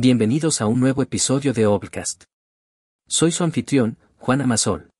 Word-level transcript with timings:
Bienvenidos 0.00 0.60
a 0.60 0.68
un 0.68 0.78
nuevo 0.78 1.02
episodio 1.02 1.52
de 1.52 1.66
Obcast. 1.66 2.22
Soy 3.08 3.32
su 3.32 3.42
anfitrión, 3.42 3.98
Juan 4.16 4.40
Amasol. 4.40 4.90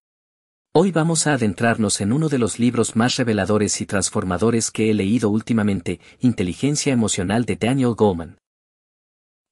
Hoy 0.75 0.91
vamos 0.91 1.29
a 1.29 1.35
adentrarnos 1.35 2.01
en 2.01 2.13
uno 2.13 2.29
de 2.29 2.39
los 2.39 2.59
libros 2.59 2.97
más 2.97 3.15
reveladores 3.15 3.81
y 3.81 3.87
transformadores 3.87 4.73
que 4.73 4.91
he 4.91 4.95
leído 4.95 5.31
últimamente, 5.31 6.01
Inteligencia 6.19 6.93
Emocional 6.93 7.45
de 7.45 7.55
Daniel 7.55 7.95
Goleman. 7.95 8.39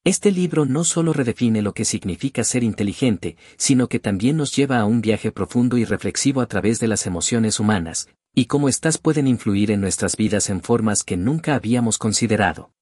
Este 0.03 0.31
libro 0.31 0.65
no 0.65 0.83
solo 0.83 1.13
redefine 1.13 1.61
lo 1.61 1.73
que 1.73 1.85
significa 1.85 2.43
ser 2.43 2.65
inteligente, 2.65 3.37
sino 3.55 3.87
que 3.87 3.99
también 3.99 4.35
nos 4.35 4.53
lleva 4.53 4.79
a 4.79 4.85
un 4.85 4.99
viaje 4.99 5.31
profundo 5.31 5.77
y 5.77 5.85
reflexivo 5.85 6.41
a 6.41 6.47
través 6.47 6.81
de 6.81 6.89
las 6.89 7.07
emociones 7.07 7.61
humanas, 7.61 8.09
y 8.35 8.47
cómo 8.47 8.67
éstas 8.67 8.97
pueden 8.97 9.27
influir 9.27 9.71
en 9.71 9.79
nuestras 9.79 10.17
vidas 10.17 10.49
en 10.49 10.59
formas 10.59 11.03
que 11.03 11.15
nunca 11.15 11.55
habíamos 11.55 11.97
considerado 11.97 12.73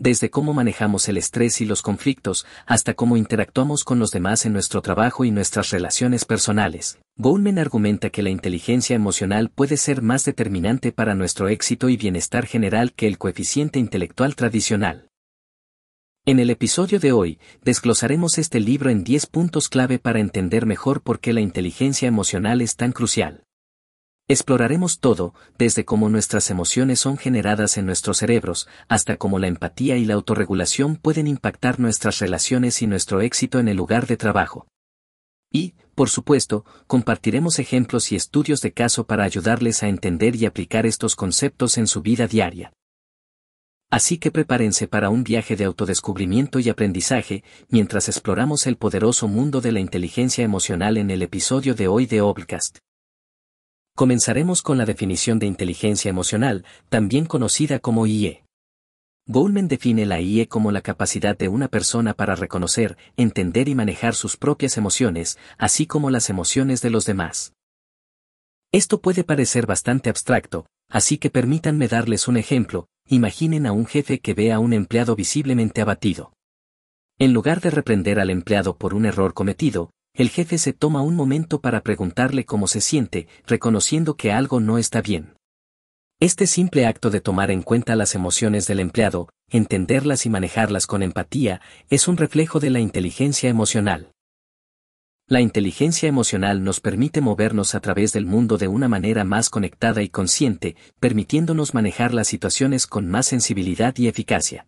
desde 0.00 0.30
cómo 0.30 0.54
manejamos 0.54 1.08
el 1.08 1.18
estrés 1.18 1.60
y 1.60 1.66
los 1.66 1.82
conflictos, 1.82 2.46
hasta 2.66 2.94
cómo 2.94 3.18
interactuamos 3.18 3.84
con 3.84 3.98
los 3.98 4.10
demás 4.10 4.46
en 4.46 4.54
nuestro 4.54 4.80
trabajo 4.80 5.24
y 5.24 5.30
nuestras 5.30 5.70
relaciones 5.70 6.24
personales. 6.24 6.98
Goldman 7.16 7.58
argumenta 7.58 8.08
que 8.08 8.22
la 8.22 8.30
inteligencia 8.30 8.96
emocional 8.96 9.50
puede 9.50 9.76
ser 9.76 10.00
más 10.00 10.24
determinante 10.24 10.90
para 10.90 11.14
nuestro 11.14 11.48
éxito 11.48 11.90
y 11.90 11.98
bienestar 11.98 12.46
general 12.46 12.94
que 12.94 13.06
el 13.06 13.18
coeficiente 13.18 13.78
intelectual 13.78 14.34
tradicional. 14.34 15.10
En 16.24 16.38
el 16.38 16.48
episodio 16.48 16.98
de 16.98 17.12
hoy, 17.12 17.38
desglosaremos 17.62 18.38
este 18.38 18.58
libro 18.58 18.88
en 18.88 19.04
10 19.04 19.26
puntos 19.26 19.68
clave 19.68 19.98
para 19.98 20.20
entender 20.20 20.64
mejor 20.64 21.02
por 21.02 21.20
qué 21.20 21.34
la 21.34 21.40
inteligencia 21.40 22.08
emocional 22.08 22.62
es 22.62 22.76
tan 22.76 22.92
crucial. 22.92 23.44
Exploraremos 24.30 25.00
todo, 25.00 25.34
desde 25.58 25.84
cómo 25.84 26.08
nuestras 26.08 26.50
emociones 26.50 27.00
son 27.00 27.18
generadas 27.18 27.76
en 27.78 27.84
nuestros 27.84 28.18
cerebros, 28.18 28.68
hasta 28.86 29.16
cómo 29.16 29.40
la 29.40 29.48
empatía 29.48 29.96
y 29.96 30.04
la 30.04 30.14
autorregulación 30.14 30.94
pueden 30.94 31.26
impactar 31.26 31.80
nuestras 31.80 32.20
relaciones 32.20 32.80
y 32.80 32.86
nuestro 32.86 33.22
éxito 33.22 33.58
en 33.58 33.66
el 33.66 33.76
lugar 33.76 34.06
de 34.06 34.16
trabajo. 34.16 34.68
Y, 35.50 35.74
por 35.96 36.10
supuesto, 36.10 36.64
compartiremos 36.86 37.58
ejemplos 37.58 38.12
y 38.12 38.14
estudios 38.14 38.60
de 38.60 38.72
caso 38.72 39.04
para 39.04 39.24
ayudarles 39.24 39.82
a 39.82 39.88
entender 39.88 40.36
y 40.36 40.46
aplicar 40.46 40.86
estos 40.86 41.16
conceptos 41.16 41.76
en 41.76 41.88
su 41.88 42.00
vida 42.00 42.28
diaria. 42.28 42.72
Así 43.90 44.18
que 44.18 44.30
prepárense 44.30 44.86
para 44.86 45.10
un 45.10 45.24
viaje 45.24 45.56
de 45.56 45.64
autodescubrimiento 45.64 46.60
y 46.60 46.68
aprendizaje, 46.68 47.42
mientras 47.68 48.08
exploramos 48.08 48.68
el 48.68 48.76
poderoso 48.76 49.26
mundo 49.26 49.60
de 49.60 49.72
la 49.72 49.80
inteligencia 49.80 50.44
emocional 50.44 50.98
en 50.98 51.10
el 51.10 51.22
episodio 51.22 51.74
de 51.74 51.88
hoy 51.88 52.06
de 52.06 52.20
Obcast. 52.20 52.78
Comenzaremos 53.96 54.62
con 54.62 54.78
la 54.78 54.86
definición 54.86 55.38
de 55.38 55.46
inteligencia 55.46 56.08
emocional, 56.08 56.64
también 56.88 57.26
conocida 57.26 57.78
como 57.78 58.06
IE. 58.06 58.44
Goldman 59.26 59.68
define 59.68 60.06
la 60.06 60.20
IE 60.20 60.48
como 60.48 60.72
la 60.72 60.80
capacidad 60.80 61.38
de 61.38 61.48
una 61.48 61.68
persona 61.68 62.14
para 62.14 62.34
reconocer, 62.34 62.96
entender 63.16 63.68
y 63.68 63.74
manejar 63.74 64.14
sus 64.14 64.36
propias 64.36 64.76
emociones, 64.76 65.38
así 65.58 65.86
como 65.86 66.10
las 66.10 66.30
emociones 66.30 66.80
de 66.82 66.90
los 66.90 67.04
demás. 67.04 67.52
Esto 68.72 69.00
puede 69.00 69.24
parecer 69.24 69.66
bastante 69.66 70.10
abstracto, 70.10 70.66
así 70.88 71.18
que 71.18 71.30
permítanme 71.30 71.88
darles 71.88 72.28
un 72.28 72.36
ejemplo, 72.36 72.88
imaginen 73.06 73.66
a 73.66 73.72
un 73.72 73.86
jefe 73.86 74.20
que 74.20 74.34
ve 74.34 74.52
a 74.52 74.58
un 74.58 74.72
empleado 74.72 75.14
visiblemente 75.14 75.80
abatido. 75.80 76.32
En 77.18 77.32
lugar 77.32 77.60
de 77.60 77.70
reprender 77.70 78.18
al 78.18 78.30
empleado 78.30 78.76
por 78.78 78.94
un 78.94 79.06
error 79.06 79.34
cometido, 79.34 79.90
el 80.20 80.28
jefe 80.28 80.58
se 80.58 80.74
toma 80.74 81.00
un 81.00 81.16
momento 81.16 81.62
para 81.62 81.80
preguntarle 81.80 82.44
cómo 82.44 82.66
se 82.66 82.82
siente, 82.82 83.26
reconociendo 83.46 84.16
que 84.16 84.32
algo 84.32 84.60
no 84.60 84.76
está 84.76 85.00
bien. 85.00 85.34
Este 86.20 86.46
simple 86.46 86.84
acto 86.84 87.08
de 87.08 87.22
tomar 87.22 87.50
en 87.50 87.62
cuenta 87.62 87.96
las 87.96 88.14
emociones 88.14 88.66
del 88.66 88.80
empleado, 88.80 89.30
entenderlas 89.48 90.26
y 90.26 90.28
manejarlas 90.28 90.86
con 90.86 91.02
empatía, 91.02 91.62
es 91.88 92.06
un 92.06 92.18
reflejo 92.18 92.60
de 92.60 92.68
la 92.68 92.80
inteligencia 92.80 93.48
emocional. 93.48 94.12
La 95.26 95.40
inteligencia 95.40 96.06
emocional 96.06 96.64
nos 96.64 96.80
permite 96.80 97.22
movernos 97.22 97.74
a 97.74 97.80
través 97.80 98.12
del 98.12 98.26
mundo 98.26 98.58
de 98.58 98.68
una 98.68 98.88
manera 98.88 99.24
más 99.24 99.48
conectada 99.48 100.02
y 100.02 100.10
consciente, 100.10 100.76
permitiéndonos 100.98 101.72
manejar 101.72 102.12
las 102.12 102.28
situaciones 102.28 102.86
con 102.86 103.08
más 103.08 103.26
sensibilidad 103.26 103.96
y 103.96 104.08
eficacia. 104.08 104.66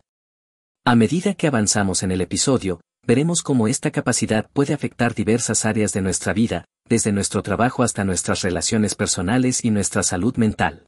A 0.83 0.95
medida 0.95 1.35
que 1.35 1.45
avanzamos 1.45 2.01
en 2.01 2.11
el 2.11 2.21
episodio, 2.21 2.81
veremos 3.05 3.43
cómo 3.43 3.67
esta 3.67 3.91
capacidad 3.91 4.49
puede 4.51 4.73
afectar 4.73 5.13
diversas 5.13 5.65
áreas 5.65 5.93
de 5.93 6.01
nuestra 6.01 6.33
vida, 6.33 6.65
desde 6.87 7.11
nuestro 7.11 7.43
trabajo 7.43 7.83
hasta 7.83 8.03
nuestras 8.03 8.41
relaciones 8.41 8.95
personales 8.95 9.63
y 9.63 9.71
nuestra 9.71 10.03
salud 10.03 10.35
mental. 10.37 10.85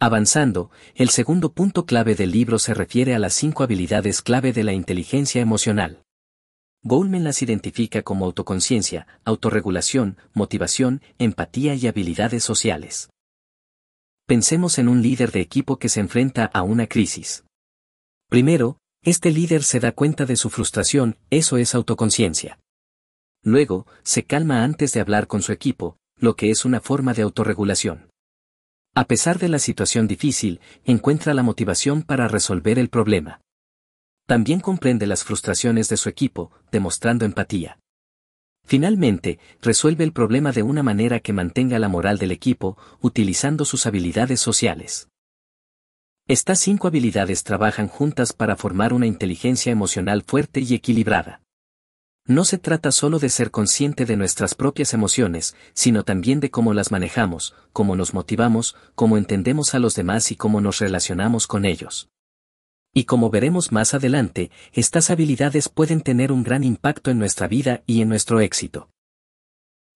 Avanzando, 0.00 0.70
el 0.94 1.10
segundo 1.10 1.52
punto 1.52 1.84
clave 1.84 2.14
del 2.14 2.30
libro 2.30 2.58
se 2.58 2.72
refiere 2.72 3.14
a 3.14 3.18
las 3.18 3.34
cinco 3.34 3.62
habilidades 3.62 4.22
clave 4.22 4.52
de 4.52 4.64
la 4.64 4.72
inteligencia 4.72 5.42
emocional. 5.42 6.02
Goldman 6.82 7.24
las 7.24 7.42
identifica 7.42 8.00
como 8.00 8.24
autoconciencia, 8.24 9.06
autorregulación, 9.24 10.16
motivación, 10.32 11.02
empatía 11.18 11.74
y 11.74 11.86
habilidades 11.86 12.42
sociales. 12.42 13.10
Pensemos 14.26 14.78
en 14.78 14.88
un 14.88 15.02
líder 15.02 15.32
de 15.32 15.40
equipo 15.40 15.78
que 15.78 15.90
se 15.90 16.00
enfrenta 16.00 16.46
a 16.46 16.62
una 16.62 16.86
crisis. 16.86 17.44
Primero, 18.30 18.78
este 19.02 19.30
líder 19.30 19.62
se 19.62 19.80
da 19.80 19.92
cuenta 19.92 20.26
de 20.26 20.36
su 20.36 20.50
frustración, 20.50 21.16
eso 21.30 21.56
es 21.56 21.74
autoconciencia. 21.74 22.58
Luego, 23.42 23.86
se 24.02 24.24
calma 24.24 24.64
antes 24.64 24.92
de 24.92 25.00
hablar 25.00 25.26
con 25.26 25.40
su 25.42 25.52
equipo, 25.52 25.96
lo 26.16 26.36
que 26.36 26.50
es 26.50 26.64
una 26.64 26.80
forma 26.80 27.14
de 27.14 27.22
autorregulación. 27.22 28.10
A 28.94 29.04
pesar 29.04 29.38
de 29.38 29.48
la 29.48 29.58
situación 29.58 30.06
difícil, 30.06 30.60
encuentra 30.84 31.32
la 31.32 31.42
motivación 31.42 32.02
para 32.02 32.28
resolver 32.28 32.78
el 32.78 32.90
problema. 32.90 33.40
También 34.26 34.60
comprende 34.60 35.06
las 35.06 35.24
frustraciones 35.24 35.88
de 35.88 35.96
su 35.96 36.08
equipo, 36.08 36.52
demostrando 36.70 37.24
empatía. 37.24 37.78
Finalmente, 38.66 39.38
resuelve 39.62 40.04
el 40.04 40.12
problema 40.12 40.52
de 40.52 40.62
una 40.62 40.82
manera 40.82 41.20
que 41.20 41.32
mantenga 41.32 41.78
la 41.78 41.88
moral 41.88 42.18
del 42.18 42.30
equipo, 42.30 42.76
utilizando 43.00 43.64
sus 43.64 43.86
habilidades 43.86 44.40
sociales. 44.40 45.09
Estas 46.30 46.60
cinco 46.60 46.86
habilidades 46.86 47.42
trabajan 47.42 47.88
juntas 47.88 48.32
para 48.32 48.54
formar 48.54 48.92
una 48.92 49.08
inteligencia 49.08 49.72
emocional 49.72 50.22
fuerte 50.22 50.60
y 50.60 50.74
equilibrada. 50.74 51.42
No 52.24 52.44
se 52.44 52.56
trata 52.56 52.92
solo 52.92 53.18
de 53.18 53.28
ser 53.30 53.50
consciente 53.50 54.04
de 54.04 54.16
nuestras 54.16 54.54
propias 54.54 54.94
emociones, 54.94 55.56
sino 55.74 56.04
también 56.04 56.38
de 56.38 56.52
cómo 56.52 56.72
las 56.72 56.92
manejamos, 56.92 57.56
cómo 57.72 57.96
nos 57.96 58.14
motivamos, 58.14 58.76
cómo 58.94 59.16
entendemos 59.16 59.74
a 59.74 59.80
los 59.80 59.96
demás 59.96 60.30
y 60.30 60.36
cómo 60.36 60.60
nos 60.60 60.78
relacionamos 60.78 61.48
con 61.48 61.64
ellos. 61.64 62.10
Y 62.94 63.06
como 63.06 63.30
veremos 63.30 63.72
más 63.72 63.92
adelante, 63.92 64.52
estas 64.72 65.10
habilidades 65.10 65.68
pueden 65.68 66.00
tener 66.00 66.30
un 66.30 66.44
gran 66.44 66.62
impacto 66.62 67.10
en 67.10 67.18
nuestra 67.18 67.48
vida 67.48 67.82
y 67.86 68.02
en 68.02 68.08
nuestro 68.08 68.38
éxito. 68.38 68.88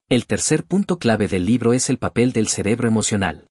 El 0.09 0.27
tercer 0.27 0.65
punto 0.65 0.99
clave 0.99 1.29
del 1.29 1.47
libro 1.47 1.75
es 1.75 1.89
el 1.91 1.99
papel 1.99 2.33
del 2.33 2.49
cerebro 2.49 2.89
emocional. 2.89 3.47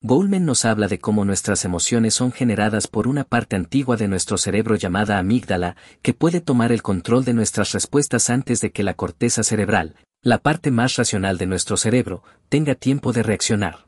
Goldman 0.00 0.44
nos 0.44 0.64
habla 0.64 0.86
de 0.86 1.00
cómo 1.00 1.24
nuestras 1.24 1.64
emociones 1.64 2.14
son 2.14 2.30
generadas 2.30 2.86
por 2.86 3.08
una 3.08 3.24
parte 3.24 3.56
antigua 3.56 3.96
de 3.96 4.06
nuestro 4.06 4.38
cerebro 4.38 4.76
llamada 4.76 5.18
amígdala, 5.18 5.74
que 6.02 6.14
puede 6.14 6.40
tomar 6.40 6.70
el 6.70 6.82
control 6.82 7.24
de 7.24 7.34
nuestras 7.34 7.72
respuestas 7.72 8.30
antes 8.30 8.60
de 8.60 8.70
que 8.70 8.84
la 8.84 8.94
corteza 8.94 9.42
cerebral, 9.42 9.96
la 10.22 10.38
parte 10.38 10.70
más 10.70 10.94
racional 10.94 11.36
de 11.36 11.46
nuestro 11.46 11.76
cerebro, 11.76 12.22
tenga 12.48 12.76
tiempo 12.76 13.12
de 13.12 13.24
reaccionar. 13.24 13.86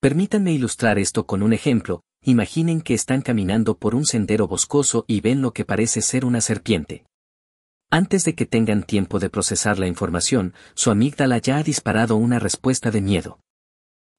Permítanme 0.00 0.52
ilustrar 0.52 1.00
esto 1.00 1.26
con 1.26 1.42
un 1.42 1.52
ejemplo, 1.52 2.02
imaginen 2.22 2.80
que 2.80 2.94
están 2.94 3.20
caminando 3.20 3.76
por 3.76 3.96
un 3.96 4.06
sendero 4.06 4.46
boscoso 4.46 5.04
y 5.08 5.20
ven 5.20 5.42
lo 5.42 5.52
que 5.52 5.64
parece 5.64 6.02
ser 6.02 6.24
una 6.24 6.40
serpiente. 6.40 7.04
Antes 7.90 8.24
de 8.24 8.36
que 8.36 8.46
tengan 8.46 8.84
tiempo 8.84 9.18
de 9.18 9.28
procesar 9.28 9.80
la 9.80 9.88
información, 9.88 10.54
su 10.74 10.92
amígdala 10.92 11.38
ya 11.38 11.56
ha 11.56 11.64
disparado 11.64 12.14
una 12.14 12.38
respuesta 12.38 12.92
de 12.92 13.00
miedo. 13.00 13.40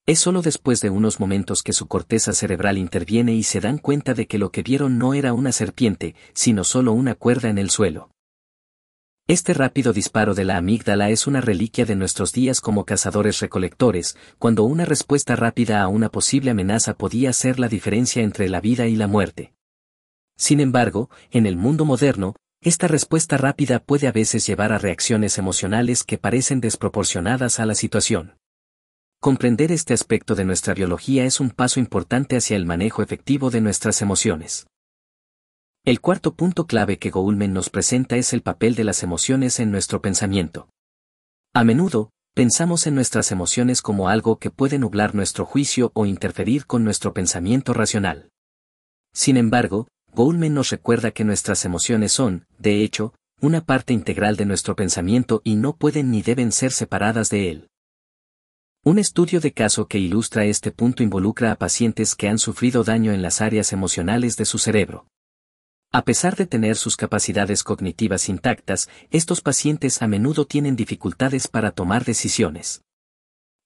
Es 0.08 0.20
solo 0.20 0.44
después 0.44 0.82
de 0.82 0.92
unos 0.92 1.20
momentos 1.20 1.64
que 1.64 1.74
su 1.74 1.88
corteza 1.88 2.34
cerebral 2.34 2.78
interviene 2.78 3.34
y 3.34 3.42
se 3.42 3.60
dan 3.60 3.80
cuenta 3.80 4.14
de 4.14 4.28
que 4.28 4.38
lo 4.38 4.52
que 4.52 4.62
vieron 4.62 5.00
no 5.00 5.16
era 5.16 5.34
una 5.34 5.52
serpiente, 5.52 6.14
sino 6.34 6.64
solo 6.64 6.92
una 6.92 7.16
cuerda 7.16 7.50
en 7.50 7.58
el 7.58 7.72
suelo. 7.72 8.12
Este 9.28 9.56
rápido 9.56 9.94
disparo 9.94 10.36
de 10.36 10.46
la 10.46 10.58
amígdala 10.58 11.10
es 11.10 11.26
una 11.26 11.42
reliquia 11.42 11.86
de 11.86 11.96
nuestros 11.96 12.34
días 12.34 12.62
como 12.62 12.86
cazadores-recolectores, 12.86 14.16
cuando 14.38 14.64
una 14.66 14.86
respuesta 14.86 15.36
rápida 15.36 15.82
a 15.82 15.88
una 15.88 16.10
posible 16.10 16.52
amenaza 16.52 16.94
podía 16.94 17.34
ser 17.34 17.58
la 17.60 17.68
diferencia 17.68 18.22
entre 18.22 18.48
la 18.48 18.62
vida 18.62 18.86
y 18.86 18.96
la 18.96 19.08
muerte. 19.08 19.56
Sin 20.38 20.60
embargo, 20.60 21.10
en 21.32 21.48
el 21.48 21.58
mundo 21.58 21.84
moderno, 21.84 22.36
esta 22.62 22.88
respuesta 22.88 23.38
rápida 23.38 23.80
puede 23.80 24.08
a 24.08 24.12
veces 24.12 24.46
llevar 24.46 24.72
a 24.72 24.78
reacciones 24.78 25.40
emocionales 25.40 26.04
que 26.04 26.20
parecen 26.20 26.62
desproporcionadas 26.62 27.60
a 27.60 27.66
la 27.66 27.74
situación. 27.74 28.36
Comprender 29.26 29.72
este 29.72 29.96
aspecto 29.96 30.36
de 30.36 30.46
nuestra 30.46 30.76
biología 30.76 31.26
es 31.26 31.40
un 31.40 31.50
paso 31.50 31.80
importante 31.80 32.38
hacia 32.38 32.56
el 32.56 32.68
manejo 32.68 33.02
efectivo 33.02 33.50
de 33.50 33.60
nuestras 33.60 34.04
emociones. 34.04 34.68
El 35.84 36.00
cuarto 36.00 36.36
punto 36.36 36.68
clave 36.68 37.00
que 37.00 37.10
Goulmen 37.10 37.52
nos 37.52 37.72
presenta 37.72 38.18
es 38.18 38.34
el 38.34 38.44
papel 38.44 38.76
de 38.76 38.84
las 38.84 39.02
emociones 39.02 39.60
en 39.60 39.72
nuestro 39.72 40.00
pensamiento. 40.00 40.70
A 41.56 41.64
menudo, 41.64 42.12
pensamos 42.36 42.86
en 42.86 42.94
nuestras 42.94 43.32
emociones 43.32 43.82
como 43.82 44.10
algo 44.10 44.38
que 44.38 44.52
puede 44.52 44.78
nublar 44.78 45.16
nuestro 45.16 45.44
juicio 45.44 45.90
o 45.96 46.06
interferir 46.06 46.68
con 46.68 46.84
nuestro 46.84 47.16
pensamiento 47.16 47.74
racional. 47.74 48.30
Sin 49.12 49.38
embargo, 49.38 49.88
Goldman 50.14 50.54
nos 50.54 50.70
recuerda 50.70 51.10
que 51.10 51.24
nuestras 51.24 51.66
emociones 51.66 52.12
son, 52.12 52.46
de 52.60 52.84
hecho, 52.84 53.16
una 53.42 53.66
parte 53.66 53.92
integral 53.92 54.36
de 54.36 54.46
nuestro 54.46 54.76
pensamiento 54.76 55.42
y 55.44 55.56
no 55.56 55.76
pueden 55.76 56.12
ni 56.12 56.22
deben 56.22 56.52
ser 56.52 56.72
separadas 56.72 57.32
de 57.32 57.50
él. 57.50 57.70
Un 58.88 59.00
estudio 59.00 59.40
de 59.40 59.52
caso 59.52 59.88
que 59.88 59.98
ilustra 59.98 60.46
este 60.46 60.70
punto 60.70 61.02
involucra 61.02 61.52
a 61.52 61.56
pacientes 61.56 62.14
que 62.14 62.28
han 62.28 62.38
sufrido 62.38 62.84
daño 62.84 63.14
en 63.14 63.24
las 63.24 63.42
áreas 63.42 63.74
emocionales 63.74 64.38
de 64.38 64.46
su 64.46 64.60
cerebro. 64.60 65.08
A 65.92 66.04
pesar 66.04 66.36
de 66.36 66.46
tener 66.46 66.76
sus 66.76 66.96
capacidades 66.96 67.64
cognitivas 67.64 68.30
intactas, 68.30 68.88
estos 69.10 69.42
pacientes 69.42 70.04
a 70.04 70.08
menudo 70.08 70.46
tienen 70.46 70.76
dificultades 70.76 71.48
para 71.48 71.72
tomar 71.72 72.06
decisiones. 72.06 72.84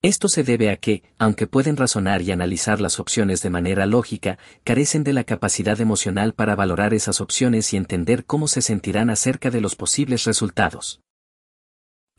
Esto 0.01 0.29
se 0.29 0.45
debe 0.45 0.69
a 0.69 0.77
que, 0.77 1.03
aunque 1.17 1.47
pueden 1.47 1.75
razonar 1.75 2.21
y 2.21 2.31
analizar 2.31 2.79
las 2.79 2.97
opciones 2.97 3.41
de 3.41 3.49
manera 3.49 3.85
lógica, 3.85 4.39
carecen 4.63 5.03
de 5.03 5.11
la 5.11 5.25
capacidad 5.25 5.81
emocional 5.81 6.33
para 6.33 6.55
valorar 6.55 6.93
esas 6.93 7.19
opciones 7.19 7.73
y 7.73 7.75
entender 7.75 8.23
cómo 8.23 8.47
se 8.47 8.61
sentirán 8.61 9.09
acerca 9.09 9.51
de 9.51 9.59
los 9.59 9.75
posibles 9.75 10.23
resultados. 10.23 11.01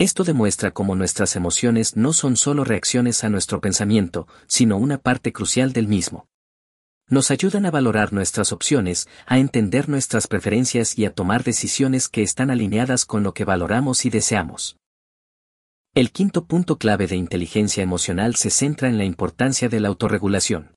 Esto 0.01 0.25
demuestra 0.25 0.71
cómo 0.71 0.95
nuestras 0.95 1.37
emociones 1.37 1.95
no 1.95 2.15
son 2.15 2.39
solo 2.39 2.65
reacciones 2.65 3.23
a 3.23 3.29
nuestro 3.29 3.61
pensamiento, 3.61 4.27
sino 4.47 4.79
una 4.79 4.97
parte 4.97 5.31
crucial 5.31 5.75
del 5.75 5.89
mismo. 5.89 6.27
Nos 7.07 7.31
ayudan 7.31 7.67
a 7.67 7.71
valorar 7.71 8.15
nuestras 8.15 8.51
opciones, 8.51 9.09
a 9.27 9.39
entender 9.39 9.91
nuestras 9.91 10.27
preferencias 10.27 10.99
y 10.99 11.05
a 11.05 11.13
tomar 11.13 11.45
decisiones 11.45 12.09
que 12.09 12.23
están 12.23 12.51
alineadas 12.51 13.05
con 13.05 13.23
lo 13.23 13.35
que 13.35 13.45
valoramos 13.45 14.07
y 14.07 14.09
deseamos. 14.09 14.79
El 15.95 16.13
quinto 16.13 16.47
punto 16.47 16.79
clave 16.79 17.07
de 17.07 17.17
inteligencia 17.17 17.83
emocional 17.83 18.37
se 18.37 18.49
centra 18.49 18.89
en 18.89 18.97
la 18.97 19.05
importancia 19.05 19.69
de 19.69 19.81
la 19.81 19.89
autorregulación. 19.89 20.71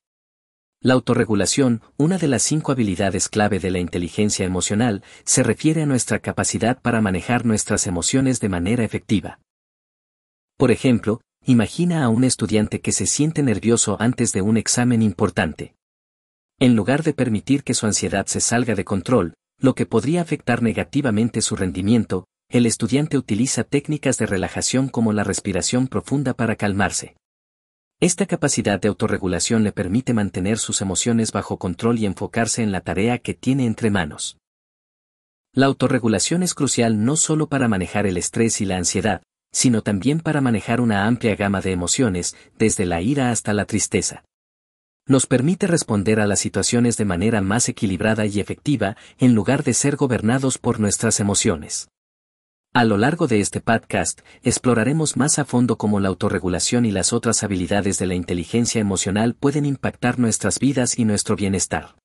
La 0.83 0.95
autorregulación, 0.95 1.81
una 1.95 2.17
de 2.17 2.27
las 2.27 2.43
cinco 2.43 2.73
habilidades 2.73 3.29
clave 3.29 3.57
de 3.59 3.71
la 3.71 3.79
inteligencia 3.79 4.45
emocional, 4.45 5.01
se 5.23 5.41
refiere 5.41 5.83
a 5.83 5.85
nuestra 5.85 6.19
capacidad 6.19 6.81
para 6.81 6.99
manejar 6.99 7.45
nuestras 7.45 7.87
emociones 7.87 8.41
de 8.41 8.49
manera 8.49 8.83
efectiva. 8.83 9.39
Por 10.57 10.71
ejemplo, 10.71 11.21
imagina 11.45 12.03
a 12.03 12.09
un 12.09 12.25
estudiante 12.25 12.81
que 12.81 12.91
se 12.91 13.05
siente 13.05 13.43
nervioso 13.43 13.95
antes 14.01 14.33
de 14.33 14.41
un 14.41 14.57
examen 14.57 15.01
importante. 15.01 15.73
En 16.59 16.75
lugar 16.75 17.03
de 17.03 17.13
permitir 17.13 17.63
que 17.63 17.75
su 17.75 17.85
ansiedad 17.85 18.25
se 18.25 18.41
salga 18.41 18.75
de 18.75 18.83
control, 18.83 19.35
lo 19.59 19.75
que 19.75 19.85
podría 19.85 20.21
afectar 20.21 20.61
negativamente 20.61 21.41
su 21.41 21.55
rendimiento, 21.55 22.27
el 22.49 22.65
estudiante 22.65 23.17
utiliza 23.17 23.63
técnicas 23.63 24.17
de 24.17 24.25
relajación 24.25 24.89
como 24.89 25.13
la 25.13 25.23
respiración 25.23 25.87
profunda 25.87 26.33
para 26.33 26.57
calmarse. 26.57 27.15
Esta 28.03 28.25
capacidad 28.25 28.81
de 28.81 28.89
autorregulación 28.89 29.63
le 29.63 29.71
permite 29.71 30.13
mantener 30.13 30.57
sus 30.57 30.81
emociones 30.81 31.31
bajo 31.31 31.57
control 31.57 31.99
y 31.99 32.05
enfocarse 32.05 32.61
en 32.61 32.73
la 32.73 32.81
tarea 32.81 33.17
que 33.19 33.33
tiene 33.33 33.65
entre 33.65 33.91
manos. 33.91 34.37
La 35.53 35.67
autorregulación 35.67 36.43
es 36.43 36.53
crucial 36.53 37.05
no 37.05 37.15
solo 37.15 37.47
para 37.47 37.69
manejar 37.69 38.05
el 38.05 38.17
estrés 38.17 38.59
y 38.59 38.65
la 38.65 38.75
ansiedad, 38.75 39.21
sino 39.53 39.83
también 39.83 40.19
para 40.19 40.41
manejar 40.41 40.81
una 40.81 41.07
amplia 41.07 41.37
gama 41.37 41.61
de 41.61 41.71
emociones, 41.71 42.35
desde 42.59 42.85
la 42.85 42.99
ira 43.01 43.31
hasta 43.31 43.53
la 43.53 43.63
tristeza. 43.63 44.25
Nos 45.07 45.25
permite 45.25 45.67
responder 45.67 46.19
a 46.19 46.27
las 46.27 46.41
situaciones 46.41 46.97
de 46.97 47.05
manera 47.05 47.39
más 47.39 47.69
equilibrada 47.69 48.25
y 48.25 48.41
efectiva, 48.41 48.97
en 49.17 49.33
lugar 49.33 49.63
de 49.63 49.73
ser 49.73 49.95
gobernados 49.95 50.57
por 50.57 50.81
nuestras 50.81 51.21
emociones. 51.21 51.87
A 52.75 52.85
lo 52.85 52.97
largo 52.97 53.27
de 53.27 53.39
este 53.39 53.61
podcast, 53.61 54.21
exploraremos 54.41 55.15
más 55.15 55.37
a 55.37 55.45
fondo 55.45 55.77
cómo 55.77 55.99
la 55.99 56.07
autorregulación 56.07 56.87
y 56.87 56.91
las 56.91 57.13
otras 57.13 57.43
habilidades 57.43 57.99
de 57.99 58.07
la 58.07 58.15
inteligencia 58.15 58.81
emocional 58.81 59.35
pueden 59.35 59.67
impactar 59.67 60.17
nuestras 60.17 60.57
vidas 60.57 60.97
y 60.97 61.05
nuestro 61.05 61.35
bienestar. 61.35 61.95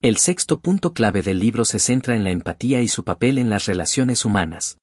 El 0.00 0.16
sexto 0.16 0.60
punto 0.60 0.94
clave 0.94 1.20
del 1.20 1.40
libro 1.40 1.66
se 1.66 1.78
centra 1.78 2.16
en 2.16 2.24
la 2.24 2.30
empatía 2.30 2.80
y 2.80 2.88
su 2.88 3.04
papel 3.04 3.36
en 3.36 3.50
las 3.50 3.66
relaciones 3.66 4.24
humanas. 4.24 4.78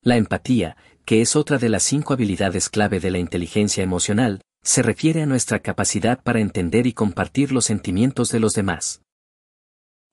La 0.00 0.16
empatía, 0.16 0.78
que 1.04 1.20
es 1.20 1.36
otra 1.36 1.58
de 1.58 1.68
las 1.68 1.82
cinco 1.82 2.14
habilidades 2.14 2.70
clave 2.70 3.00
de 3.00 3.10
la 3.10 3.18
inteligencia 3.18 3.84
emocional, 3.84 4.40
se 4.62 4.80
refiere 4.80 5.20
a 5.20 5.26
nuestra 5.26 5.58
capacidad 5.58 6.22
para 6.22 6.40
entender 6.40 6.86
y 6.86 6.94
compartir 6.94 7.52
los 7.52 7.66
sentimientos 7.66 8.30
de 8.30 8.40
los 8.40 8.54
demás. 8.54 9.02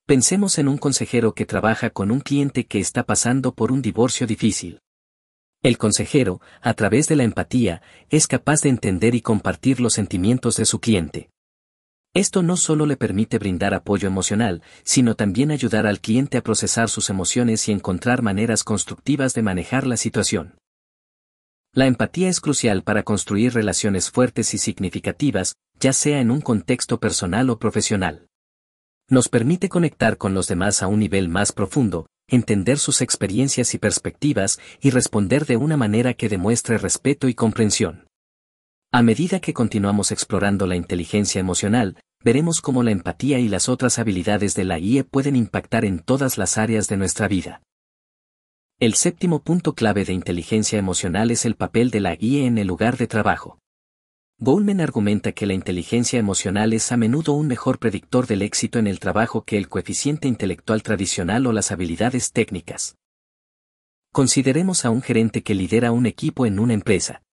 Pensemos 0.07 0.57
en 0.57 0.69
un 0.69 0.77
consejero 0.77 1.33
que 1.33 1.45
trabaja 1.45 1.89
con 1.89 2.11
un 2.11 2.21
cliente 2.21 2.65
que 2.65 2.79
está 2.79 3.03
pasando 3.03 3.53
por 3.53 3.73
un 3.73 3.81
divorcio 3.81 4.25
difícil. 4.25 4.79
El 5.61 5.77
consejero, 5.77 6.39
a 6.61 6.75
través 6.75 7.09
de 7.09 7.17
la 7.17 7.25
empatía, 7.25 7.81
es 8.09 8.25
capaz 8.25 8.61
de 8.61 8.69
entender 8.69 9.15
y 9.15 9.21
compartir 9.21 9.81
los 9.81 9.91
sentimientos 9.91 10.55
de 10.55 10.63
su 10.63 10.79
cliente. 10.79 11.29
Esto 12.13 12.41
no 12.41 12.55
solo 12.55 12.85
le 12.85 12.95
permite 12.95 13.37
brindar 13.37 13.73
apoyo 13.73 14.07
emocional, 14.07 14.63
sino 14.85 15.15
también 15.15 15.51
ayudar 15.51 15.85
al 15.85 15.99
cliente 15.99 16.37
a 16.37 16.41
procesar 16.41 16.87
sus 16.87 17.09
emociones 17.09 17.67
y 17.67 17.73
encontrar 17.73 18.21
maneras 18.21 18.63
constructivas 18.63 19.33
de 19.33 19.41
manejar 19.41 19.85
la 19.85 19.97
situación. 19.97 20.55
La 21.73 21.85
empatía 21.85 22.29
es 22.29 22.39
crucial 22.39 22.81
para 22.81 23.03
construir 23.03 23.53
relaciones 23.53 24.09
fuertes 24.09 24.53
y 24.53 24.57
significativas, 24.57 25.55
ya 25.81 25.91
sea 25.91 26.21
en 26.21 26.31
un 26.31 26.39
contexto 26.39 26.97
personal 26.97 27.49
o 27.49 27.59
profesional 27.59 28.26
nos 29.09 29.29
permite 29.29 29.69
conectar 29.69 30.17
con 30.17 30.33
los 30.33 30.47
demás 30.47 30.83
a 30.83 30.87
un 30.87 30.99
nivel 30.99 31.29
más 31.29 31.51
profundo, 31.51 32.07
entender 32.27 32.77
sus 32.77 33.01
experiencias 33.01 33.73
y 33.73 33.77
perspectivas 33.77 34.59
y 34.81 34.89
responder 34.89 35.45
de 35.45 35.55
una 35.57 35.77
manera 35.77 36.13
que 36.13 36.27
demuestre 36.27 36.77
respeto 36.77 37.29
y 37.29 37.33
comprensión. 37.33 38.07
A 38.91 39.01
medida 39.01 39.39
que 39.39 39.53
continuamos 39.53 40.11
explorando 40.11 40.67
la 40.67 40.75
inteligencia 40.75 41.39
emocional, 41.39 41.97
veremos 42.23 42.61
cómo 42.61 42.83
la 42.83 42.91
empatía 42.91 43.39
y 43.39 43.47
las 43.47 43.69
otras 43.69 43.99
habilidades 43.99 44.55
de 44.55 44.65
la 44.65 44.79
IE 44.79 45.03
pueden 45.03 45.35
impactar 45.35 45.85
en 45.85 45.99
todas 45.99 46.37
las 46.37 46.57
áreas 46.57 46.87
de 46.87 46.97
nuestra 46.97 47.27
vida. 47.27 47.61
El 48.79 48.93
séptimo 48.93 49.41
punto 49.41 49.73
clave 49.73 50.05
de 50.05 50.13
inteligencia 50.13 50.77
emocional 50.77 51.31
es 51.31 51.45
el 51.45 51.55
papel 51.55 51.91
de 51.91 51.99
la 51.99 52.15
IE 52.19 52.45
en 52.45 52.57
el 52.57 52.67
lugar 52.67 52.97
de 52.97 53.07
trabajo. 53.07 53.59
Bowman 54.39 54.81
argumenta 54.81 55.31
que 55.31 55.47
la 55.47 55.55
inteligencia 55.55 56.19
emocional 56.19 56.71
es 56.73 56.91
a 56.91 56.97
menudo 56.97 57.33
un 57.33 57.47
mejor 57.47 57.79
predictor 57.79 58.27
del 58.27 58.43
éxito 58.43 58.77
en 58.77 58.85
el 58.85 58.99
trabajo 58.99 59.43
que 59.43 59.57
el 59.57 59.67
coeficiente 59.67 60.27
intelectual 60.27 60.83
tradicional 60.83 61.47
o 61.47 61.51
las 61.51 61.71
habilidades 61.71 62.31
técnicas. 62.31 62.97
Consideremos 64.13 64.85
a 64.85 64.91
un 64.91 65.01
gerente 65.01 65.41
que 65.41 65.55
lidera 65.55 65.91
un 65.91 66.05
equipo 66.05 66.45
en 66.45 66.59
una 66.59 66.75
empresa. 66.75 67.23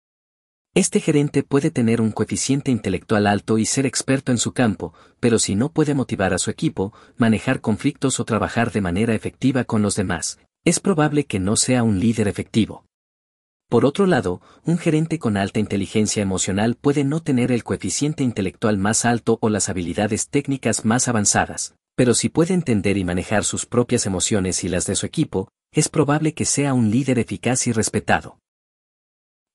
Este 0.74 0.98
gerente 0.98 1.42
puede 1.42 1.70
tener 1.70 2.00
un 2.00 2.10
coeficiente 2.10 2.70
intelectual 2.70 3.26
alto 3.26 3.58
y 3.58 3.66
ser 3.66 3.84
experto 3.84 4.32
en 4.32 4.38
su 4.38 4.54
campo, 4.54 4.94
pero 5.20 5.38
si 5.38 5.56
no 5.56 5.70
puede 5.72 5.92
motivar 5.92 6.32
a 6.32 6.38
su 6.38 6.50
equipo, 6.50 6.94
manejar 7.18 7.60
conflictos 7.60 8.18
o 8.18 8.24
trabajar 8.24 8.72
de 8.72 8.80
manera 8.80 9.14
efectiva 9.14 9.64
con 9.64 9.82
los 9.82 9.94
demás, 9.94 10.38
es 10.64 10.80
probable 10.80 11.26
que 11.26 11.38
no 11.38 11.56
sea 11.56 11.82
un 11.82 12.00
líder 12.00 12.29
efectivo. 12.29 12.86
Por 13.74 13.86
otro 13.86 14.06
lado, 14.06 14.40
un 14.62 14.78
gerente 14.78 15.19
con 15.19 15.36
alta 15.36 15.58
inteligencia 15.58 16.22
emocional 16.22 16.76
puede 16.81 17.02
no 17.02 17.24
tener 17.24 17.50
el 17.50 17.64
coeficiente 17.64 18.22
intelectual 18.22 18.78
más 18.78 19.04
alto 19.04 19.36
o 19.40 19.48
las 19.48 19.69
habilidades 19.69 20.28
técnicas 20.28 20.84
más 20.84 21.08
avanzadas, 21.08 21.74
pero 21.96 22.14
si 22.14 22.28
puede 22.28 22.54
entender 22.54 22.96
y 22.96 23.02
manejar 23.02 23.43
sus 23.43 23.66
propias 23.66 24.06
emociones 24.06 24.62
y 24.62 24.69
las 24.69 24.86
de 24.86 24.94
su 24.94 25.06
equipo, 25.06 25.48
es 25.72 25.88
probable 25.88 26.34
que 26.34 26.44
sea 26.44 26.72
un 26.72 26.93
líder 26.93 27.19
eficaz 27.19 27.66
y 27.66 27.72
respetado. 27.72 28.38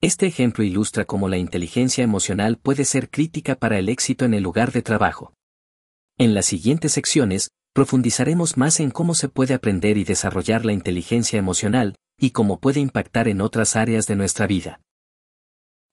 Este 0.01 0.25
ejemplo 0.25 0.65
ilustra 0.65 1.05
cómo 1.05 1.29
la 1.29 1.37
inteligencia 1.37 2.03
emocional 2.03 2.57
puede 2.57 2.83
ser 2.83 3.09
crítica 3.09 3.55
para 3.55 3.79
el 3.79 3.87
éxito 3.87 4.25
en 4.25 4.33
el 4.33 4.43
lugar 4.43 4.73
de 4.73 4.81
trabajo. 4.81 5.31
En 6.17 6.33
las 6.33 6.45
siguientes 6.45 6.91
secciones, 6.91 7.51
profundizaremos 7.73 8.57
más 8.57 8.81
en 8.81 8.91
cómo 8.91 9.15
se 9.15 9.29
puede 9.29 9.53
aprender 9.53 9.97
y 9.97 10.03
desarrollar 10.03 10.65
la 10.65 10.73
inteligencia 10.73 11.39
emocional, 11.39 11.95
y 12.19 12.31
cómo 12.31 12.59
puede 12.59 12.79
impactar 12.79 13.27
en 13.27 13.41
otras 13.41 13.75
áreas 13.75 14.07
de 14.07 14.15
nuestra 14.15 14.47
vida. 14.47 14.81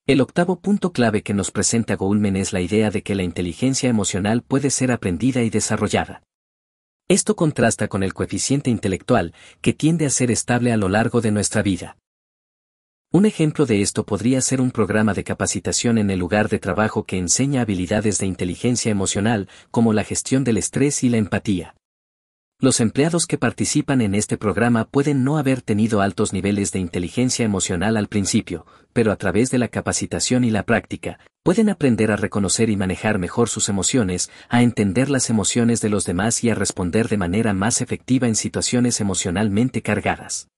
El 0.06 0.20
octavo 0.20 0.60
punto 0.60 0.92
clave 0.92 1.22
que 1.22 1.34
nos 1.34 1.50
presenta 1.50 1.96
Goldman 1.96 2.36
es 2.36 2.52
la 2.52 2.60
idea 2.60 2.90
de 2.90 3.02
que 3.02 3.14
la 3.14 3.24
inteligencia 3.24 3.88
emocional 3.88 4.42
puede 4.42 4.70
ser 4.70 4.92
aprendida 4.92 5.42
y 5.42 5.50
desarrollada. 5.50 6.22
Esto 7.08 7.34
contrasta 7.36 7.88
con 7.88 8.02
el 8.02 8.14
coeficiente 8.14 8.70
intelectual, 8.70 9.34
que 9.60 9.72
tiende 9.72 10.06
a 10.06 10.10
ser 10.10 10.30
estable 10.30 10.72
a 10.72 10.76
lo 10.76 10.88
largo 10.88 11.20
de 11.20 11.32
nuestra 11.32 11.62
vida. 11.62 11.96
Un 13.12 13.26
ejemplo 13.26 13.66
de 13.66 13.82
esto 13.82 14.04
podría 14.04 14.40
ser 14.40 14.60
un 14.60 14.72
programa 14.72 15.14
de 15.14 15.24
capacitación 15.24 15.98
en 15.98 16.10
el 16.10 16.18
lugar 16.18 16.48
de 16.48 16.58
trabajo 16.58 17.04
que 17.04 17.18
enseña 17.18 17.62
habilidades 17.62 18.18
de 18.18 18.26
inteligencia 18.26 18.90
emocional, 18.90 19.48
como 19.70 19.92
la 19.92 20.04
gestión 20.04 20.44
del 20.44 20.56
estrés 20.56 21.02
y 21.04 21.08
la 21.08 21.16
empatía. 21.16 21.74
Los 22.58 22.80
empleados 22.80 23.26
que 23.26 23.36
participan 23.36 24.00
en 24.00 24.14
este 24.14 24.38
programa 24.38 24.86
pueden 24.86 25.24
no 25.24 25.36
haber 25.36 25.60
tenido 25.60 26.00
altos 26.00 26.32
niveles 26.32 26.72
de 26.72 26.78
inteligencia 26.78 27.44
emocional 27.44 27.98
al 27.98 28.08
principio, 28.08 28.64
pero 28.94 29.12
a 29.12 29.16
través 29.16 29.50
de 29.50 29.58
la 29.58 29.68
capacitación 29.68 30.42
y 30.42 30.50
la 30.50 30.62
práctica, 30.62 31.18
pueden 31.42 31.68
aprender 31.68 32.10
a 32.10 32.16
reconocer 32.16 32.70
y 32.70 32.76
manejar 32.76 33.18
mejor 33.18 33.50
sus 33.50 33.68
emociones, 33.68 34.30
a 34.48 34.62
entender 34.62 35.10
las 35.10 35.28
emociones 35.28 35.82
de 35.82 35.90
los 35.90 36.06
demás 36.06 36.42
y 36.44 36.48
a 36.48 36.54
responder 36.54 37.10
de 37.10 37.18
manera 37.18 37.52
más 37.52 37.82
efectiva 37.82 38.26
en 38.26 38.34
situaciones 38.34 39.02
emocionalmente 39.02 39.82
cargadas. 39.82 40.48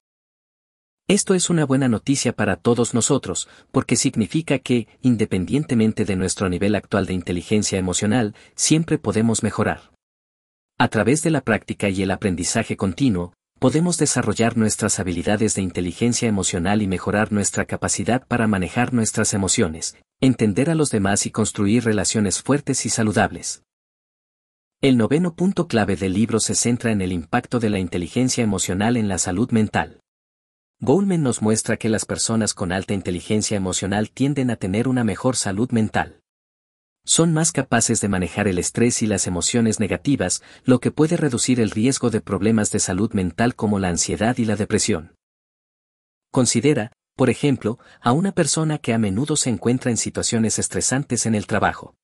Esto 1.08 1.34
es 1.34 1.50
una 1.50 1.66
buena 1.66 1.88
noticia 1.88 2.32
para 2.32 2.54
todos 2.54 2.94
nosotros, 2.94 3.48
porque 3.72 3.96
significa 3.96 4.60
que, 4.60 4.86
independientemente 5.02 6.04
de 6.04 6.14
nuestro 6.14 6.48
nivel 6.48 6.76
actual 6.76 7.06
de 7.06 7.14
inteligencia 7.14 7.76
emocional, 7.76 8.36
siempre 8.54 8.98
podemos 8.98 9.42
mejorar. 9.42 9.87
A 10.80 10.86
través 10.86 11.24
de 11.24 11.30
la 11.30 11.40
práctica 11.40 11.88
y 11.88 12.02
el 12.02 12.12
aprendizaje 12.12 12.76
continuo, 12.76 13.32
podemos 13.58 13.98
desarrollar 13.98 14.56
nuestras 14.56 15.00
habilidades 15.00 15.56
de 15.56 15.62
inteligencia 15.62 16.28
emocional 16.28 16.82
y 16.82 16.86
mejorar 16.86 17.32
nuestra 17.32 17.64
capacidad 17.64 18.24
para 18.28 18.46
manejar 18.46 18.94
nuestras 18.94 19.34
emociones, 19.34 19.96
entender 20.20 20.70
a 20.70 20.76
los 20.76 20.92
demás 20.92 21.26
y 21.26 21.32
construir 21.32 21.84
relaciones 21.84 22.40
fuertes 22.40 22.86
y 22.86 22.90
saludables. 22.90 23.64
El 24.80 24.96
noveno 24.96 25.34
punto 25.34 25.66
clave 25.66 25.96
del 25.96 26.12
libro 26.12 26.38
se 26.38 26.54
centra 26.54 26.92
en 26.92 27.02
el 27.02 27.10
impacto 27.10 27.58
de 27.58 27.70
la 27.70 27.80
inteligencia 27.80 28.44
emocional 28.44 28.96
en 28.96 29.08
la 29.08 29.18
salud 29.18 29.50
mental. 29.50 29.98
Goldman 30.78 31.24
nos 31.24 31.42
muestra 31.42 31.76
que 31.76 31.88
las 31.88 32.04
personas 32.04 32.54
con 32.54 32.70
alta 32.70 32.94
inteligencia 32.94 33.56
emocional 33.56 34.12
tienden 34.12 34.52
a 34.52 34.54
tener 34.54 34.86
una 34.86 35.02
mejor 35.02 35.34
salud 35.34 35.72
mental. 35.72 36.20
Son 37.08 37.32
más 37.32 37.52
capaces 37.52 38.02
de 38.02 38.08
manejar 38.08 38.48
el 38.48 38.58
estrés 38.58 39.00
y 39.00 39.06
las 39.06 39.26
emociones 39.26 39.80
negativas, 39.80 40.42
lo 40.64 40.78
que 40.78 40.90
puede 40.90 41.16
reducir 41.16 41.58
el 41.58 41.70
riesgo 41.70 42.10
de 42.10 42.20
problemas 42.20 42.70
de 42.70 42.80
salud 42.80 43.14
mental 43.14 43.54
como 43.54 43.78
la 43.78 43.88
ansiedad 43.88 44.36
y 44.36 44.44
la 44.44 44.56
depresión. 44.56 45.14
Considera, 46.30 46.92
por 47.16 47.30
ejemplo, 47.30 47.78
a 48.02 48.12
una 48.12 48.32
persona 48.32 48.76
que 48.76 48.92
a 48.92 48.98
menudo 48.98 49.36
se 49.36 49.48
encuentra 49.48 49.90
en 49.90 49.96
situaciones 49.96 50.58
estresantes 50.58 51.24
en 51.24 51.34
el 51.34 51.46
trabajo. 51.46 51.94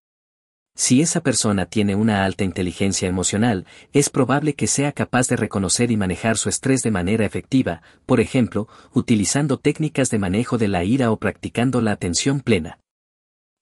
Si 0.74 1.02
esa 1.02 1.20
persona 1.20 1.66
tiene 1.66 1.94
una 1.94 2.24
alta 2.24 2.44
inteligencia 2.44 3.06
emocional, 3.06 3.66
es 3.92 4.08
probable 4.08 4.54
que 4.54 4.66
sea 4.66 4.92
capaz 4.92 5.28
de 5.28 5.36
reconocer 5.36 5.90
y 5.90 5.98
manejar 5.98 6.38
su 6.38 6.48
estrés 6.48 6.82
de 6.82 6.90
manera 6.90 7.26
efectiva, 7.26 7.82
por 8.06 8.20
ejemplo, 8.20 8.68
utilizando 8.94 9.58
técnicas 9.58 10.08
de 10.08 10.18
manejo 10.18 10.56
de 10.56 10.68
la 10.68 10.82
ira 10.82 11.10
o 11.10 11.18
practicando 11.18 11.82
la 11.82 11.92
atención 11.92 12.40
plena. 12.40 12.78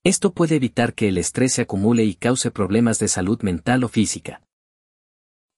Esto 0.04 0.32
puede 0.32 0.56
evitar 0.56 0.94
que 0.94 1.08
el 1.08 1.18
estrés 1.18 1.54
se 1.54 1.62
acumule 1.62 2.04
y 2.04 2.14
cause 2.14 2.50
problemas 2.50 2.98
de 2.98 3.08
salud 3.08 3.40
mental 3.42 3.84
o 3.84 3.88
física. 3.88 4.42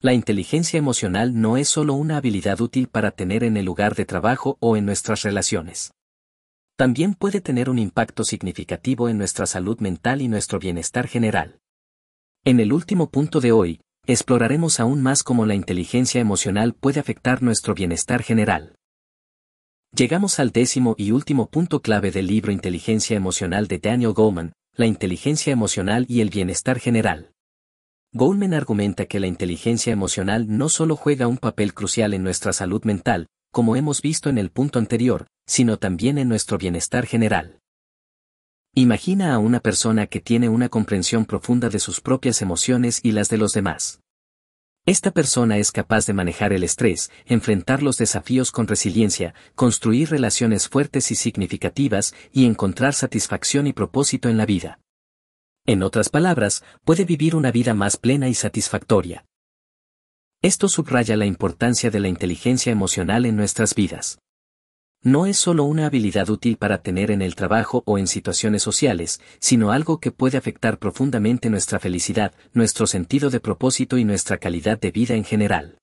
La 0.01 0.13
inteligencia 0.13 0.79
emocional 0.79 1.41
no 1.41 1.57
es 1.57 1.69
solo 1.69 1.95
una 1.95 2.19
habilidad 2.19 2.61
útil 2.61 2.89
para 2.89 3.11
tener 3.11 3.43
en 3.43 3.57
el 3.57 3.65
lugar 3.65 3.95
de 3.95 4.05
trabajo 4.05 4.59
o 4.61 4.77
en 4.77 4.85
nuestras 4.85 5.23
relaciones 5.23 5.93
también 6.77 7.15
puede 7.15 7.41
tener 7.41 7.71
un 7.71 7.79
impacto 7.79 8.25
significativo 8.25 9.09
en 9.09 9.17
nuestra 9.17 9.47
salud 9.47 9.79
mental 9.79 10.23
y 10.23 10.29
nuestro 10.29 10.59
bienestar 10.59 11.07
general. 11.07 11.61
En 12.45 12.59
el 12.59 12.73
último 12.73 13.11
punto 13.11 13.41
de 13.41 13.53
hoy, 13.53 13.81
exploraremos 14.07 14.81
aún 14.81 15.01
más 15.01 15.23
cómo 15.23 15.47
la 15.47 15.55
inteligencia 15.55 16.21
emocional 16.21 16.75
puede 16.75 17.01
afectar 17.01 17.43
nuestro 17.43 17.75
bienestar 17.75 18.23
general. 18.23 18.75
Llegamos 19.97 20.41
al 20.41 20.51
décimo 20.51 20.97
y 20.99 21.13
último 21.13 21.49
punto 21.49 21.81
clave 21.81 22.11
del 22.11 22.27
libro 22.27 22.51
Inteligencia 22.51 23.17
Emocional 23.17 23.69
de 23.69 23.79
Daniel 23.79 24.13
Goleman, 24.13 24.53
la 24.75 24.87
inteligencia 24.87 25.53
emocional 25.53 26.05
y 26.09 26.21
el 26.21 26.31
bienestar 26.31 26.81
general. 26.81 27.31
Goleman 28.13 28.55
argumenta 28.55 29.07
que 29.07 29.21
la 29.21 29.29
inteligencia 29.29 29.93
emocional 29.93 30.47
no 30.49 30.69
solo 30.69 30.97
juega 30.97 31.29
un 31.29 31.39
papel 31.39 31.75
crucial 31.75 32.13
en 32.13 32.25
nuestra 32.25 32.53
salud 32.53 32.83
mental, 32.83 33.29
como 33.53 33.77
hemos 33.77 34.03
visto 34.03 34.29
en 34.29 34.39
el 34.39 34.51
punto 34.51 34.81
anterior, 34.81 35.29
sino 35.47 35.77
también 35.77 36.19
en 36.19 36.29
nuestro 36.29 36.59
bienestar 36.59 37.07
general. 37.07 37.61
Imagina 38.75 39.33
a 39.33 39.39
una 39.39 39.61
persona 39.61 40.09
que 40.09 40.19
tiene 40.19 40.49
una 40.49 40.71
comprensión 40.71 41.25
profunda 41.25 41.69
de 41.69 41.79
sus 41.79 42.01
propias 42.01 42.43
emociones 42.43 42.99
y 43.05 43.13
las 43.13 43.29
de 43.29 43.39
los 43.39 43.53
demás. 43.53 44.01
Esta 44.87 45.13
persona 45.13 45.57
es 45.57 45.73
capaz 45.73 46.05
de 46.05 46.13
manejar 46.13 46.53
el 46.53 46.63
estrés, 46.63 47.11
enfrentar 47.25 47.83
los 47.83 47.97
desafíos 47.97 48.53
con 48.53 48.67
resiliencia, 48.67 49.35
construir 49.55 50.11
relaciones 50.11 50.69
fuertes 50.69 51.11
y 51.11 51.15
significativas 51.15 52.15
y 52.33 52.45
encontrar 52.45 52.93
satisfacción 52.93 53.67
y 53.67 53.73
propósito 53.73 54.29
en 54.29 54.37
la 54.37 54.45
vida. 54.45 54.81
En 55.65 55.83
otras 55.83 56.11
palabras, 56.11 56.63
puede 56.85 57.07
vivir 57.07 57.35
una 57.35 57.51
vida 57.51 57.73
más 57.73 57.97
plena 57.97 58.29
y 58.29 58.35
satisfactoria. 58.35 59.25
Esto 60.43 60.69
subraya 60.69 61.17
la 61.17 61.25
importancia 61.25 61.91
de 61.91 62.01
la 62.01 62.09
inteligencia 62.09 62.71
emocional 62.71 63.25
en 63.25 63.37
nuestras 63.37 63.75
vidas. 63.75 64.19
No 65.07 65.27
es 65.27 65.37
solo 65.37 65.65
una 65.65 65.85
habilidad 65.85 66.31
útil 66.31 66.57
para 66.57 66.81
tener 66.81 67.11
en 67.11 67.21
el 67.21 67.35
trabajo 67.35 67.83
o 67.85 67.99
en 67.99 68.07
situaciones 68.07 68.63
sociales, 68.63 69.21
sino 69.39 69.71
algo 69.71 70.01
que 70.01 70.11
puede 70.11 70.39
afectar 70.39 70.79
profundamente 70.79 71.51
nuestra 71.51 71.79
felicidad, 71.79 72.33
nuestro 72.55 72.87
sentido 72.87 73.29
de 73.29 73.39
propósito 73.39 73.99
y 73.99 74.05
nuestra 74.05 74.39
calidad 74.39 74.81
de 74.81 74.93
vida 74.93 75.15
en 75.15 75.25
general. 75.25 75.77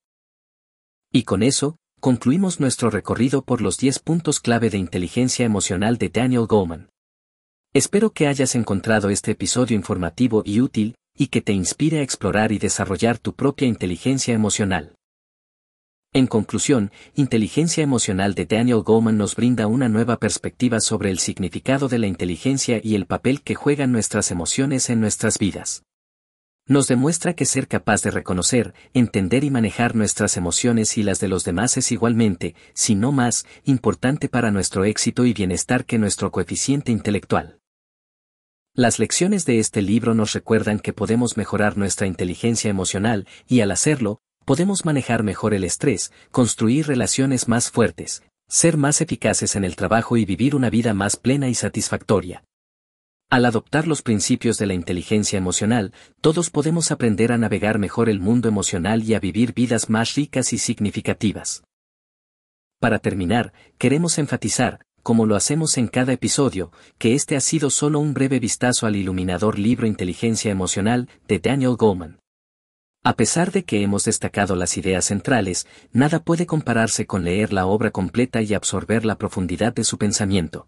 Y 1.12 1.22
con 1.22 1.44
eso, 1.44 1.78
concluimos 2.00 2.60
nuestro 2.60 2.90
recorrido 2.90 3.44
por 3.44 3.62
los 3.62 3.78
10 3.78 4.00
puntos 4.00 4.40
clave 4.40 4.72
de 4.72 4.80
inteligencia 4.80 5.46
emocional 5.46 6.00
de 6.00 6.10
Daniel 6.10 6.48
Goleman. 6.48 6.90
Espero 7.74 8.14
que 8.14 8.26
hayas 8.26 8.56
encontrado 8.56 9.12
este 9.12 9.32
episodio 9.32 9.78
informativo 9.78 10.42
y 10.44 10.62
útil, 10.62 10.96
y 11.16 11.28
que 11.28 11.42
te 11.42 11.54
inspire 11.54 12.00
a 12.00 12.02
explorar 12.02 12.52
y 12.52 12.58
desarrollar 12.58 13.20
tu 13.20 13.36
propia 13.36 13.68
inteligencia 13.68 14.34
emocional. 14.34 14.96
En 16.14 16.28
conclusión, 16.28 16.92
Inteligencia 17.16 17.84
Emocional 17.84 18.36
de 18.36 18.46
Daniel 18.46 18.82
Goleman 18.82 19.18
nos 19.18 19.38
brinda 19.38 19.68
una 19.68 19.88
nueva 19.88 20.18
perspectiva 20.18 20.82
sobre 20.82 21.10
el 21.10 21.20
significado 21.20 21.88
de 21.88 22.00
la 22.00 22.08
inteligencia 22.08 22.82
y 22.84 22.96
el 22.96 23.06
papel 23.06 23.42
que 23.42 23.56
juegan 23.56 23.94
nuestras 23.94 24.30
emociones 24.30 24.90
en 24.90 25.00
nuestras 25.00 25.38
vidas. 25.38 25.86
Nos 26.68 26.88
demuestra 26.88 27.34
que 27.34 27.46
ser 27.46 27.70
capaz 27.70 28.02
de 28.02 28.12
reconocer, 28.12 28.74
entender 28.94 29.46
y 29.46 29.52
manejar 29.52 29.96
nuestras 29.96 30.36
emociones 30.36 30.98
y 30.98 31.04
las 31.04 31.22
de 31.22 31.30
los 31.30 31.46
demás 31.46 31.78
es 31.78 31.94
igualmente, 31.94 32.56
si 32.74 32.94
no 32.94 33.14
más, 33.14 33.46
importante 33.64 34.28
para 34.28 34.52
nuestro 34.52 34.84
éxito 34.84 35.26
y 35.26 35.32
bienestar 35.32 35.86
que 35.86 35.98
nuestro 35.98 36.30
coeficiente 36.30 36.92
intelectual. 36.92 37.62
Las 38.74 39.00
lecciones 39.00 39.46
de 39.46 39.60
este 39.60 39.82
libro 39.82 40.14
nos 40.14 40.34
recuerdan 40.34 40.80
que 40.80 40.92
podemos 40.92 41.38
mejorar 41.38 41.78
nuestra 41.78 42.06
inteligencia 42.06 42.70
emocional, 42.70 43.28
y 43.48 43.62
al 43.62 43.72
hacerlo, 43.72 44.22
podemos 44.52 44.84
manejar 44.84 45.24
mejor 45.24 45.54
el 45.54 45.64
estrés, 45.64 46.12
construir 46.30 46.86
relaciones 46.86 47.48
más 47.48 47.72
fuertes, 47.72 48.22
ser 48.50 48.76
más 48.76 49.00
eficaces 49.00 49.56
en 49.56 49.64
el 49.64 49.78
trabajo 49.78 50.18
y 50.18 50.26
vivir 50.26 50.58
una 50.58 50.70
vida 50.70 50.94
más 50.94 51.16
plena 51.16 51.48
y 51.48 51.54
satisfactoria. 51.54 52.44
Al 53.30 53.46
adoptar 53.46 53.88
los 53.88 54.02
principios 54.02 54.58
de 54.58 54.66
la 54.66 54.74
inteligencia 54.74 55.38
emocional, 55.38 55.94
todos 56.20 56.50
podemos 56.50 56.92
aprender 56.92 57.32
a 57.32 57.38
navegar 57.38 57.80
mejor 57.80 58.10
el 58.10 58.20
mundo 58.20 58.50
emocional 58.50 59.04
y 59.04 59.14
a 59.14 59.22
vivir 59.22 59.54
vidas 59.54 59.90
más 59.90 60.16
ricas 60.16 60.52
y 60.52 60.58
significativas. 60.58 61.64
Para 62.82 63.00
terminar, 63.00 63.54
queremos 63.78 64.18
enfatizar, 64.18 64.82
como 65.02 65.26
lo 65.26 65.38
hacemos 65.38 65.78
en 65.78 65.88
cada 65.88 66.12
episodio, 66.12 66.74
que 66.98 67.14
este 67.14 67.38
ha 67.38 67.40
sido 67.40 67.70
solo 67.70 68.00
un 68.00 68.14
breve 68.14 68.42
vistazo 68.42 68.86
al 68.86 68.98
iluminador 68.98 69.58
libro 69.58 69.88
Inteligencia 69.88 70.52
Emocional 70.52 71.08
de 71.26 71.40
Daniel 71.40 71.78
Goleman. 71.78 72.21
A 73.04 73.16
pesar 73.16 73.52
de 73.52 73.64
que 73.64 73.82
hemos 73.82 74.06
destacado 74.06 74.56
las 74.56 74.78
ideas 74.78 75.06
centrales, 75.06 75.66
nada 75.92 76.20
puede 76.20 76.46
compararse 76.46 77.08
con 77.08 77.24
leer 77.24 77.52
la 77.52 77.66
obra 77.66 77.90
completa 77.90 78.44
y 78.44 78.54
absorber 78.54 79.06
la 79.06 79.16
profundidad 79.18 79.74
de 79.74 79.84
su 79.84 79.98
pensamiento. 79.98 80.68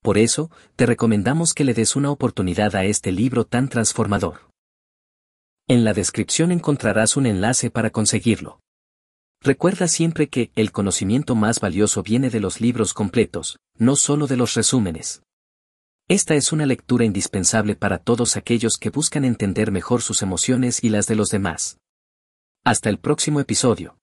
Por 0.00 0.16
eso, 0.16 0.50
te 0.76 0.86
recomendamos 0.86 1.52
que 1.52 1.64
le 1.64 1.74
des 1.74 1.94
una 1.94 2.10
oportunidad 2.10 2.74
a 2.74 2.84
este 2.84 3.12
libro 3.12 3.44
tan 3.44 3.68
transformador. 3.68 4.48
En 5.68 5.84
la 5.84 5.92
descripción 5.92 6.52
encontrarás 6.52 7.18
un 7.18 7.26
enlace 7.26 7.70
para 7.70 7.90
conseguirlo. 7.90 8.60
Recuerda 9.42 9.88
siempre 9.88 10.28
que 10.28 10.52
el 10.56 10.72
conocimiento 10.72 11.34
más 11.34 11.60
valioso 11.60 12.02
viene 12.02 12.30
de 12.30 12.40
los 12.40 12.62
libros 12.62 12.94
completos, 12.94 13.58
no 13.76 13.96
solo 13.96 14.26
de 14.26 14.36
los 14.38 14.54
resúmenes. 14.54 15.22
Esta 16.08 16.34
es 16.34 16.52
una 16.52 16.66
lectura 16.66 17.04
indispensable 17.04 17.76
para 17.76 17.98
todos 17.98 18.36
aquellos 18.36 18.76
que 18.76 18.90
buscan 18.90 19.24
entender 19.24 19.70
mejor 19.70 20.02
sus 20.02 20.22
emociones 20.22 20.82
y 20.82 20.88
las 20.88 21.06
de 21.06 21.14
los 21.14 21.28
demás. 21.28 21.78
Hasta 22.64 22.90
el 22.90 22.98
próximo 22.98 23.40
episodio. 23.40 24.01